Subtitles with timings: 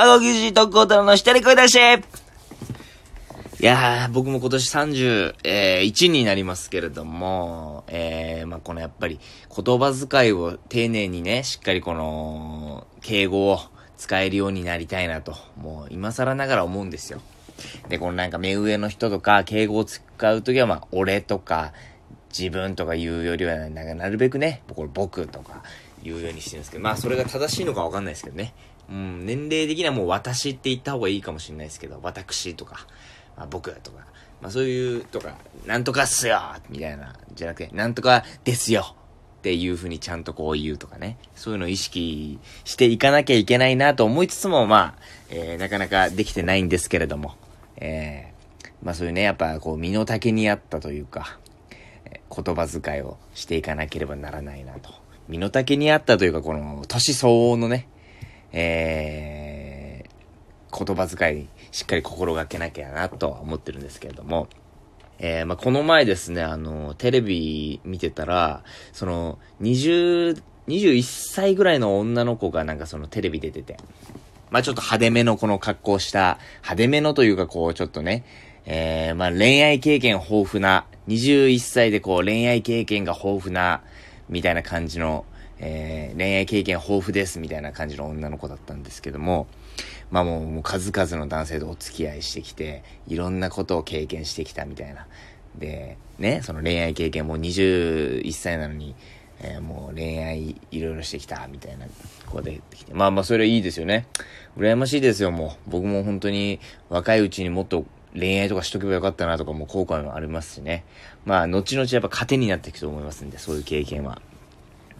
[0.00, 2.02] 過去記事特攻太郎の下に声出して
[3.60, 9.20] いやー、僕も今年31、えー、になりますけれども、えー、まあ、このやっぱり
[9.54, 13.60] 言葉遣いを丁寧にね、しっかりこの、敬語を
[13.98, 17.20] 使えるようになりたいなと、もう今更ながら思うんですよ。
[17.90, 20.00] で、このなんか目上の人とか、敬語を使
[20.34, 21.74] うときはまあ、俺とか、
[22.30, 25.62] 自分とか言うよりは、なんかなるべくね、これ僕とか
[26.02, 28.54] 言うようにしてるんですけど、まあそれが正しいのかわかんないですけどね。
[28.90, 32.86] うん、年齢的にはもう私って言った方がいいかもしれないですけど、私とか。
[33.36, 34.06] まあ、僕とか、
[34.42, 38.96] まあそういうとか、なんとかっすよみたいな、じゃなくて、なんとかですよ
[39.38, 41.16] っていう風にちゃんとこう言うとかね。
[41.34, 47.36] そういうのを意識していかなきゃいけないなと思いつつも、まあ、えー、なかなかできてないんですけれども、
[47.76, 51.38] えー、まあそういうね、やっぱこう身の丈にあったというか、
[52.04, 54.92] えー、言葉遣いをしていかなければならないなと。
[55.28, 57.88] 身の丈にあったというか、この、年相応のね、
[58.52, 64.48] えー、言葉遣いしっかり心がけなきゃなとは思ってるんですけれども、
[65.18, 73.76] えー、まあ、この前ですね、あの、テレビ見てたら、その、20、21歳ぐらいの女の子がなんかそのテレビ出てて、
[74.50, 78.24] まあ、ちょっと派手めのこの格好した、派手めのというかこう、ちょっとね、
[78.64, 83.82] えー、まあ、恋愛経験豊富な、21歳でこう、恋愛経験が豊富な、
[84.30, 85.26] みたいな感じの、
[85.62, 89.46] えー、恋愛経験豊富です、みたいな感じの女の子だったんですけども、
[90.10, 95.06] まあもうもう数々の男性とお付き合いしてきて、いろんなことを経験してきたみたいな。
[95.58, 98.94] で、ね、その恋愛経験も21歳なのに、
[99.42, 101.86] えー、もう恋愛いろいろしてきたみたいな
[102.26, 102.94] 子できて。
[102.94, 104.06] まあまあそれはいいですよね。
[104.56, 105.70] 羨ましいですよ、もう。
[105.70, 110.84] 僕も本当に若いうちにもっと恋愛とかしとけばよかったなとかも後悔もありますしね。
[111.24, 114.20] まあ後々やっぱ糧になっていくと思いますんで、そういう経験は。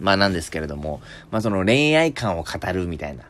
[0.01, 0.99] まあなんですけれども、
[1.29, 3.23] まあその恋愛観を語るみたいな、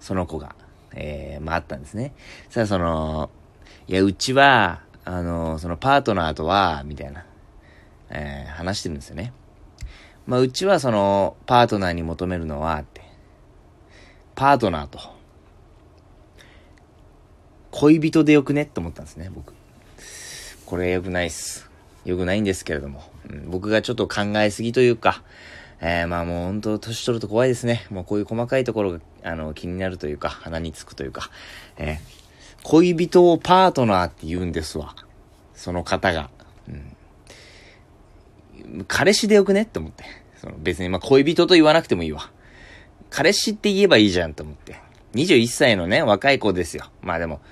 [0.00, 0.56] その子が。
[0.96, 2.14] えー、まああったんですね。
[2.50, 3.30] さあその、
[3.86, 7.26] いや、うちは、あの、そのパートナーとは、みたいな、
[8.10, 9.32] えー、話してるんですよね。
[10.26, 13.02] まあうちはその、パートナーに求めるのは、って、
[14.34, 14.98] パートナーと、
[17.70, 19.52] 恋人でよくねって思ったんですね、僕。
[20.64, 21.68] これ良くないっす。
[22.04, 25.22] 良くないんですけれども、うん、僕がちょっと考えすぎというか、
[25.86, 27.86] えー、まあもう本当年取ると怖いですね。
[27.90, 31.28] もうこういう細かいところが、あの、気になるというか、鼻につくというか、
[31.76, 34.96] えー、恋人をパートナーって言うんですわ。
[35.52, 36.30] その方が。
[36.68, 36.96] うん。
[38.88, 40.04] 彼氏でよくねって思って。
[40.38, 42.30] その別にまあ恋人と言わなくてもいいわ。
[43.10, 44.80] 彼氏って言えばいいじゃんと思って。
[45.14, 46.86] 21歳のね、若い子ですよ。
[47.02, 47.42] まあでも、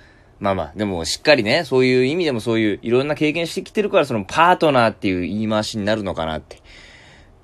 [0.41, 6.63] まあまあ、でもしっかりね、そういう意味でもそういういろんな経験してきてるから、そのパートナーっていう言い回しになるのかなって。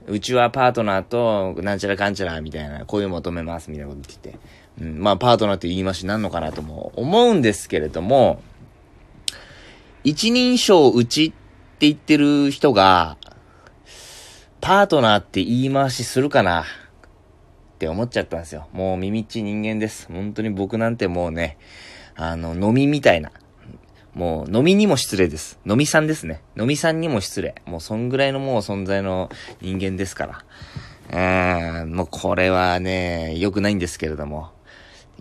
[0.08, 4.38] うちはパートナーと、なんちゃらかんちゃら、みたいな、こういう求めます、みたいなこと言ってて。
[4.80, 8.40] うん、まあ、パートナーって言い回しなんのかなとも思うんですけれども、
[10.04, 11.34] 一人称うちって
[11.80, 13.16] 言ってる人が、
[14.60, 16.64] パートナーって言い回しするかなっ
[17.78, 18.68] て思っちゃったんですよ。
[18.72, 20.08] もう耳っち人間です。
[20.10, 21.58] 本当に僕なんてもうね、
[22.16, 23.30] あの、飲みみたいな。
[24.18, 25.60] もう飲みにも失礼です。
[25.64, 26.42] 飲みさんですね。
[26.58, 27.54] 飲みさんにも失礼。
[27.66, 29.30] もうそんぐらいのもう存在の
[29.60, 30.44] 人間ですから。
[31.08, 34.50] うーん、もうこれはね、良くないんですけれども。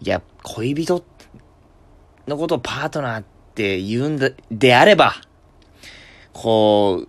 [0.02, 1.04] いや、恋人
[2.26, 5.14] のことをパートナーって言うんだ、であれば、
[6.34, 7.06] こ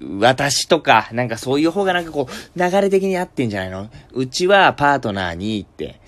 [0.00, 3.88] う、私とか、なんかそういう方がなんかこう、流れ的に合ってんじゃないの？
[4.14, 6.00] うちはパートナーにって、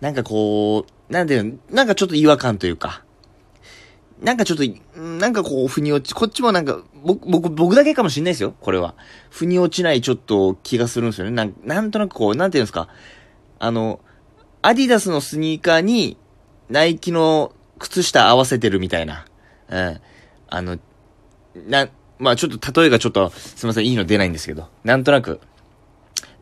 [0.00, 3.02] なんかこう、なんで、なんかちょっと違和感というか、
[4.20, 4.64] なんかちょっと、
[5.00, 8.94] なんかこう、腑に落ち、こっちもなんか、僕、僕、僕だけかもしんないですよ、これは。
[9.30, 11.30] 腑に落ちないちょっと気がするんですよね。
[11.30, 12.88] なんなんとなくこう、なんていうんですか。
[13.60, 14.00] あの、
[14.62, 16.16] アディダスのスニーカーに、
[16.68, 19.24] ナイキの靴下合わせてるみたいな。
[19.68, 20.00] うん。
[20.48, 20.78] あの、
[21.68, 24.68] な、まあちょっと例えがちょっと、すいません、いいの出ないんですけど。
[24.82, 25.40] なんとなく、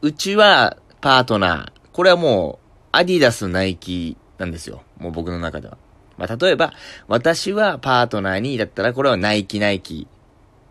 [0.00, 1.72] うちはパートナー。
[1.92, 4.82] これはもう、アディダス、ナイキなんですよ。
[4.98, 5.76] もう僕の中では。
[6.18, 6.72] まあ、例えば、
[7.08, 10.06] 私はパートナーに、だったらこれはナイキナイキ、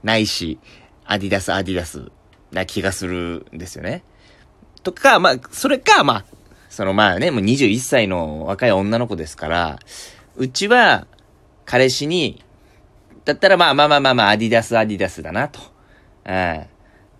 [0.03, 0.59] ないし、
[1.05, 2.11] アディダスアディダス
[2.51, 4.03] な気がするんですよね。
[4.83, 6.25] とか、まあ、それか、まあ、
[6.69, 9.79] そのまあね、もう21歳の若い女の子ですから、
[10.35, 11.07] うちは、
[11.65, 12.43] 彼氏に、
[13.23, 15.59] だったらまあまあまあまあまあ、アディダスアディダスだなと。
[16.25, 16.65] うん。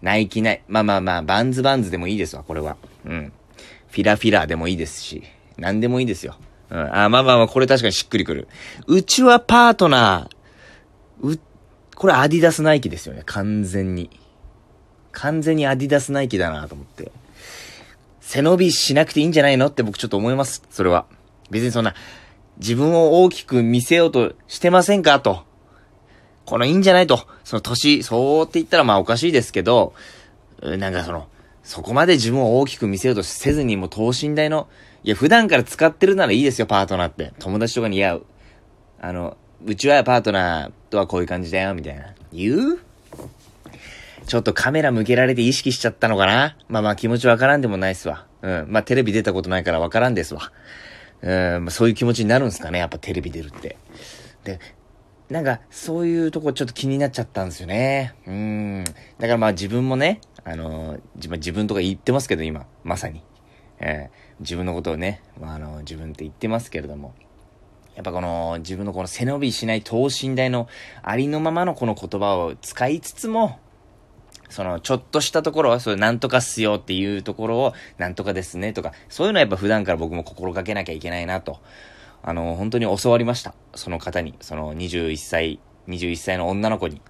[0.01, 2.77] ナイキナイ、まあまあまあ、バンズバンズでもいいですわ、これは。
[3.05, 3.33] うん。
[3.89, 5.23] フィラフィラでもいいですし、
[5.57, 6.35] 何でもいいですよ。
[6.69, 6.95] うん。
[6.95, 8.47] あ、まあまあまあ、これ確かにしっくりくる。
[8.87, 11.39] うちはパートナー、う、
[11.95, 13.23] これアディダスナイキですよね。
[13.25, 14.09] 完全に。
[15.11, 17.11] 完全にアディダスナイキだなと思って。
[18.19, 19.67] 背伸びしなくていいんじゃないの？
[19.67, 20.63] って僕ちょっと思います。
[20.71, 21.05] それは。
[21.51, 21.93] 別にそんな、
[22.57, 25.19] 自分を大きく見せようとしてませんか？
[25.19, 25.43] と。
[26.45, 27.07] このいいんじゃない？
[27.07, 27.27] と。
[27.43, 29.93] その年、そうって言ったらまあおかしいですけど、
[30.61, 31.27] なんかその、
[31.65, 34.69] そこまで自分を大きく見せようとせずにもう等身大の、
[35.03, 37.33] いや普段から使ってるならいいですよ、パートナーって。
[37.39, 38.19] 友達とかに、いや、
[39.01, 39.35] あの、
[39.65, 42.13] うちはパートナーとはこういう感じだよ、みたいな。
[42.31, 42.79] 言う
[44.27, 46.57] ちょっとカメラ向けられて意識しちゃったのかな？
[46.67, 48.25] まあまあ気持ちわからんでもないっすわ。
[48.41, 48.65] うん。
[48.69, 50.51] まあテレビ出たことないからわからんですわ。
[51.21, 53.77] うん、まあ、そういう気持ちになるんすかねやっぱテレビ出るって。
[54.43, 54.59] で、
[55.29, 58.13] なんか、そういうとこちょっと気になっちゃったんですよね。
[58.27, 58.83] うん。
[58.83, 63.23] だからまあ自分もね、あの、自分、自分とか言ってますけど、今、まさに。
[63.79, 67.13] えー、自分のことをね、まあ、あの、自分って言ってますけれども。
[67.95, 70.67] やっぱこの、自分のこの背伸びしない等身大の
[71.01, 73.59] ありのままのこの言葉を使いつつも、
[74.49, 81.59] その、ちょっとしたところは、それなんとかっすよっていうところを、なんとかですねとか、そういうのはやっぱ普段から僕も心がけなきゃいけないなと。
[82.21, 83.55] あの、本当に教わりました。
[83.73, 84.35] その方に。
[84.41, 87.01] その21歳、21歳の女の子に。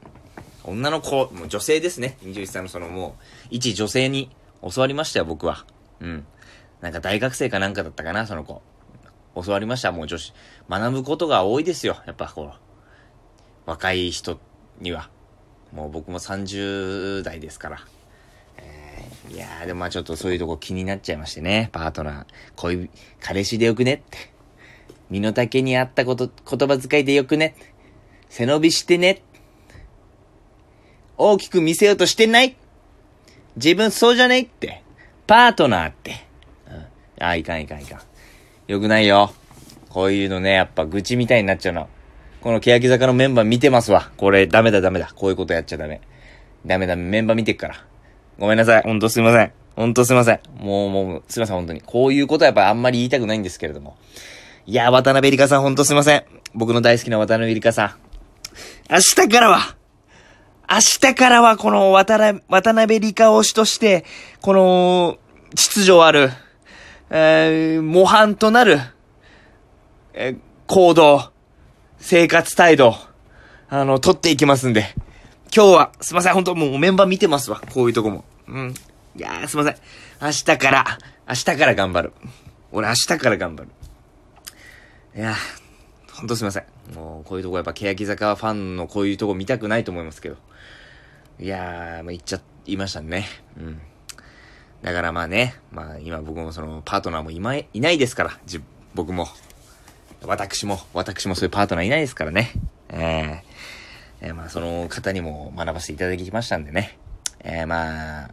[0.67, 2.17] 女の子、もう女性ですね。
[2.23, 5.65] 21歳のそのもう、一女性に教わりましたよ、僕は。
[5.99, 6.25] うん。
[6.81, 8.61] なんか大学生かなんかだったかな、その子。
[9.43, 10.33] 教わりました、もう女子。
[10.69, 13.69] 学ぶことが多いですよ、やっぱこう。
[13.69, 14.39] 若い人
[14.79, 15.09] には。
[15.71, 17.79] もう僕も30代ですから。
[18.57, 21.69] えー、いやー、でもまあちょっとそういうとこ気になっちゃいましてね。
[21.73, 22.25] パートナー、
[22.55, 22.89] 恋、
[23.19, 24.33] 彼氏でよくねって。
[25.09, 27.55] 身の丈に合ったこと、言葉遣いでよくね。
[28.29, 29.34] 背伸びしてねって。
[31.17, 32.55] 大きく見せようとしてない？
[33.55, 34.83] 自分そうじゃねえって？
[35.27, 36.25] パートナーって？
[36.69, 37.23] うん。
[37.23, 37.99] あ、いかんいかんいかん。
[38.67, 39.33] よくないよ。
[39.89, 41.87] こういうのね、やっぱ愚痴みたいになっちゃうの。
[42.41, 44.11] この欅坂のメンバー見てますわ。
[44.17, 45.11] これダメだダメだ。
[45.15, 46.01] こういうことやっちゃダメ。
[46.65, 47.85] ダメダメ、メンバー見てっから。
[48.37, 48.83] ごめんなさい。
[48.83, 49.51] ほんとすいません。
[49.75, 50.39] ほんとすいません。
[50.57, 51.81] もう、もう、すいません、本当に。
[51.81, 53.97] こういうことはやっぱあんまり言いたくないんですけれども。
[54.65, 56.23] いや、渡辺里香さんほんとすいません。
[56.53, 57.95] 僕の大好きな渡辺里香さん。
[58.91, 59.75] 明日からは、
[60.69, 60.79] 明
[61.09, 64.05] 日からはこの渡辺、渡辺里香推しとして、
[64.41, 65.17] この、
[65.55, 66.29] 秩序ある、
[67.09, 68.79] えー、模範となる、
[70.13, 71.31] えー、行動、
[71.97, 72.95] 生活態度、
[73.69, 74.95] あの、取っていきますんで。
[75.55, 77.61] 今日は、すいません、本当もうメンバー見てますわ。
[77.73, 78.25] こういうとこも。
[78.47, 78.73] うん。
[79.15, 79.75] いやー、すいません。
[80.21, 80.97] 明日から、
[81.27, 82.13] 明日から頑張る。
[82.71, 83.69] 俺明日から頑張る。
[85.15, 85.64] いやー
[86.15, 86.65] ほんとすいません。
[86.95, 90.37] もう、こういうとこやっぱ、欅坂ファンのこういうとこ見たくないと思いますけど。
[91.39, 93.25] いやー、まあ、言っちゃいましたね。
[93.57, 93.81] うん。
[94.81, 98.61] だからまあね、まあ今僕もそのパートナーもいまい、いないですから、じ、
[98.93, 99.27] 僕も。
[100.23, 102.51] 私も、私もそういうパートナーいないですからね。
[102.89, 106.99] えー、えー、まあその方にも学ばせていただきましたんでね。
[107.39, 108.31] えー、まあ、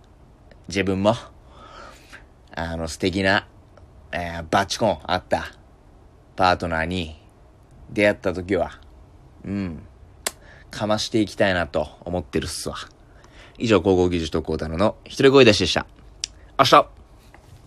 [0.68, 1.14] 自分も、
[2.54, 3.48] あの素敵な、
[4.12, 5.46] えー、バチコンあった
[6.36, 7.21] パートナーに
[7.92, 8.78] 出会った時は、
[9.44, 9.82] うん、
[10.70, 12.76] かましていきたいなと思ってるっすわ。
[13.58, 15.86] 以上、高校技術特攻太郎の一人声出しでした。
[16.58, 16.88] 明日